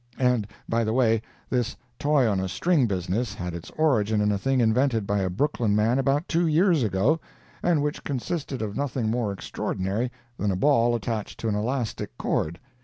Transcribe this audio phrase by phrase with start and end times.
[0.17, 4.37] And, by the way, this toy on a string business had its origin in a
[4.39, 7.19] thing invented by a Brooklyn man about two years ago,
[7.61, 12.59] and which consisted of nothing more extraordinary than a ball attached to an elastic cord.